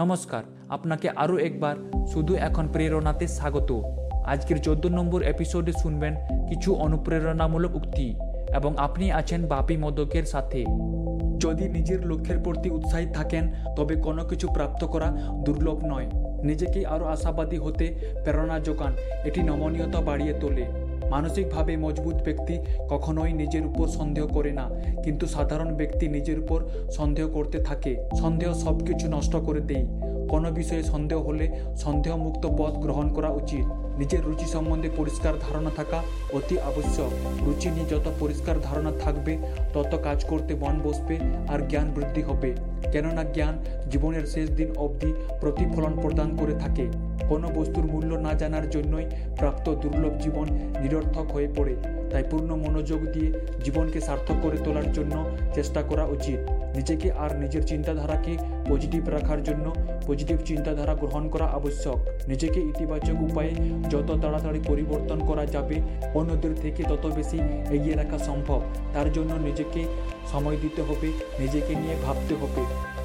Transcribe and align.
নমস্কার, 0.00 0.42
আপনাকে 0.68 1.08
আরও 1.16 1.36
একবার 1.38 1.76
শুধু 2.12 2.32
এখন 2.34 2.64
প্রেরণাতে 2.68 3.26
স্বাগত। 3.26 3.70
আজকের 4.24 4.58
চোদ্দ 4.58 4.84
নম্বর 4.86 5.20
এপিসোডে 5.22 5.72
শুনবেন 5.72 6.14
কিছু 6.48 6.74
অনুপ্রেরণামূলক 6.74 7.72
উক্তি 7.74 8.08
এবং 8.54 8.72
আপনি 8.76 9.12
আছেন 9.12 9.40
বাপি 9.46 9.76
মদকের 9.76 10.24
সাথে। 10.24 10.60
যদি 11.38 11.64
নিজের 11.68 12.00
লক্ষ্যের 12.06 12.38
প্রতি 12.38 12.68
উৎসাহী 12.70 13.06
থাকেন, 13.06 13.44
তবে 13.76 13.94
কোনো 13.96 14.24
কিছু 14.24 14.46
প্রাপ্ত 14.48 14.84
করা 14.84 15.08
দুর্লভ 15.44 15.78
নয়। 15.84 16.08
নিজেকে 16.42 16.86
আরও 16.86 17.04
আশাবাদী 17.04 17.56
হতে 17.56 17.86
প্রেরণা 18.24 18.56
যোগান, 18.60 18.92
এটি 19.24 19.40
নমনীয়তা 19.42 20.00
বাড়িয়ে 20.00 20.34
তোলে। 20.40 20.64
মানসিকভাবে 21.10 21.76
মজবুত 21.76 22.14
ব্যক্তি 22.14 22.58
কখনোই 22.88 23.32
নিজের 23.32 23.66
উপর 23.66 23.86
সন্দেহ 23.86 24.26
করে 24.26 24.52
না। 24.52 24.70
কিন্তু 25.04 25.26
সাধারণ 25.26 25.74
ব্যক্তি 25.74 26.08
নিজের 26.08 26.38
উপর 26.38 26.64
সন্দেহ 26.90 27.28
করতে 27.28 27.58
থাকে। 27.58 27.96
সন্দেহ 28.20 28.52
সব 28.52 28.86
কিছু 28.86 29.08
নষ্ট 29.08 29.36
করে 29.36 29.60
দেয়। 29.60 29.86
কোনো 30.28 30.50
বিষয়ে 30.50 30.82
সন্দেহ 30.82 31.22
হলে 31.22 31.52
সন্দেহমুক্ত 31.76 32.46
পথ 32.46 32.72
গ্রহণ 32.72 33.12
করা 33.14 33.28
উচিত। 33.28 33.64
নিজের 33.98 34.24
রুচি 34.24 34.46
সম্বন্ধে 34.46 34.90
পরিষ্কার 34.96 35.34
ধারণা 35.40 35.70
থাকা 35.76 36.02
অতি 36.32 36.60
আবশ্যক। 36.60 37.10
রুচি 37.46 37.70
নিয়ে 37.70 37.86
যত 37.86 38.12
পরিষ্কার 38.20 38.56
ধারণা 38.62 38.92
থাকবে, 39.00 39.36
তত 39.74 39.98
কাজ 40.04 40.24
করতে 40.24 40.54
মন 40.54 40.80
বসবে 40.84 41.18
আর 41.48 41.68
জ্ঞান 41.68 41.90
বৃদ্ধি 41.94 42.22
হবে। 42.22 42.54
কেননা 42.92 43.24
জ্ঞান 43.24 43.64
জীবনের 43.90 44.26
শেষ 44.26 44.50
দিন 44.50 44.76
অবধি 44.76 45.12
প্রতিফলন 45.40 45.92
প্রদান 46.02 46.36
করে 46.36 46.54
থাকে। 46.54 46.86
কোনো 47.28 47.46
বস্তুর 47.54 47.86
মূল্য 47.86 48.14
না 48.14 48.32
জানার 48.34 48.70
জন্যই 48.70 49.06
প্রাপ্ত 49.36 49.66
দুর্লভ 49.74 50.14
জীবন 50.18 50.46
নিরর্থক 50.82 51.26
হয়ে 51.32 51.48
পড়ে। 51.56 51.74
তাই 52.10 52.24
পূর্ণ 52.30 52.50
মনোযোগ 52.54 53.00
দিয়ে 53.12 53.30
জীবনকে 53.64 54.00
সার্থক 54.00 54.36
করে 54.42 54.56
তোলার 54.64 54.92
জন্য 54.92 55.14
চেষ্টা 55.54 55.80
করা 55.82 56.04
উচিত। 56.04 56.40
নিজেকে 56.76 57.08
আর 57.24 57.30
নিজের 57.36 57.64
চিন্তাধারাকে 57.66 58.32
পজিটিভ 58.70 59.02
রাখার 59.08 59.40
জন্য 59.42 59.66
পজিটিভ 60.06 60.38
চিন্তাধারা 60.44 60.94
গ্রহণ 60.94 61.24
করা 61.28 61.46
আবশ্যক। 61.58 61.98
নিজেকে 62.28 62.60
ইতিবাচক 62.60 63.16
উপায়ে 63.22 63.52
যত 63.90 64.08
তাড়াতাড়ি 64.22 64.60
পরিবর্তন 64.68 65.18
করা 65.26 65.44
যাবে, 65.46 65.76
অন্যদের 66.14 66.54
থেকে 66.62 66.82
তত 66.82 67.04
বেশি 67.06 67.38
এগিয়ে 67.70 67.96
রাখা 67.96 68.18
সম্ভব। 68.18 68.60
তার 68.94 69.12
জন্য 69.12 69.32
নিজেকে 69.48 69.80
সময় 70.32 70.56
দিতে 70.62 70.80
হবে, 70.82 71.08
নিজেকে 71.40 71.72
নিয়ে 71.74 71.96
ভাবতে 72.04 72.34
হবে। 72.34 72.62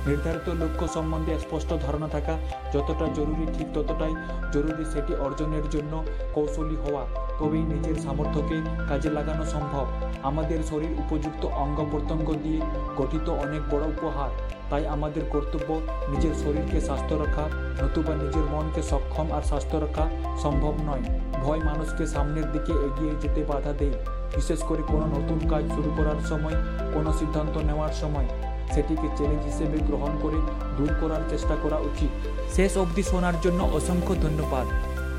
নির্ধারিত 0.08 0.48
লক্ষ্য 0.62 0.88
সম্বন্ধে 0.88 1.34
স্পষ্ট 1.40 1.70
ধারণা 1.86 2.08
থাকা 2.08 2.36
যতটা 2.73 3.06
জরুরি, 3.14 3.45
ঠিক 3.54 3.67
ততটাই 3.73 4.14
জরুরি 4.54 4.86
সেটি 4.94 5.14
অর্জনের 5.26 5.66
জন্য 5.70 5.94
কৌশলী 6.34 6.76
হওয়া। 6.76 7.04
তবেই 7.42 7.61
নিজের 7.61 7.95
সামর্থ্যকে 7.95 8.61
কাজে 8.89 9.09
লাগানো 9.09 9.45
সম্ভব। 9.45 9.86
আমাদের 10.23 10.64
শরীর 10.64 10.94
উপযুক্ত 11.00 11.45
অঙ্গ 11.45 11.86
প্রত্যঙ্গ 11.92 12.33
দিয়ে 12.44 12.61
গঠিত 12.98 13.30
অনেক 13.30 13.61
বড় 13.72 13.86
উপহার। 13.86 14.30
তাই 14.70 14.88
আমাদের 14.88 15.23
কর্তব্য 15.30 15.73
নিজের 16.09 16.33
শরীরকে 16.33 16.81
স্বাস্থ্য 16.81 17.16
রাখা, 17.16 17.45
নতুবা 17.83 18.14
নিজের 18.16 18.44
মনকে 18.44 18.81
সক্ষম 18.81 19.31
আর 19.31 19.42
স্বাস্থ্য 19.42 19.78
রাখা 19.78 20.09
সম্ভব 20.42 20.73
নয়। 20.86 21.03
ভয় 21.44 21.59
মানুষকে 21.59 22.08
সামনের 22.08 22.52
দিকে 22.52 22.73
এগিয়ে 22.73 23.14
যেতে 23.22 23.44
বাধা 23.44 23.73
দেয়। 23.73 23.94
বিশেষ 24.36 24.59
করে 24.64 24.83
কোনো 24.88 25.05
নতুন 25.05 25.50
কাজ 25.50 25.64
শুরু 25.76 25.92
করার 25.98 26.20
সময়, 26.26 26.53
কোনো 26.94 27.14
সিদ্ধান্ত 27.14 27.58
নেওয়ার 27.58 27.94
সময়। 27.94 28.26
সেটিকে 28.72 29.08
চ্যালেঞ্জ 29.17 29.44
হিসেবে 29.44 29.78
গ্রহণ 29.78 30.11
করে 30.22 30.39
দূর 30.78 30.89
করার 31.02 31.22
চেষ্টা 31.30 31.55
করা 31.64 31.78
উচিত। 31.78 32.11
শেষ 32.53 32.78
অবধি 32.78 33.03
শোনার 33.03 33.33
জন্য 33.42 33.64
অসংখ্য 33.64 34.16
ধন্যবাদ। 34.16 34.67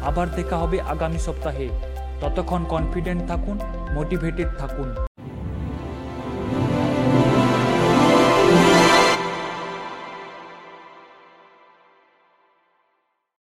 আবার 0.05 0.27
দেখা 0.37 0.57
হবে 0.59 0.81
আগামী 0.81 1.19
সপ্তাহে। 1.19 1.69
ততক্ষণ 2.21 2.63
কনফিডেন্ট 2.75 3.23
থাকুন 3.31 3.57
মোটিভেটেড 3.97 4.49
থাকুন। 4.61 4.89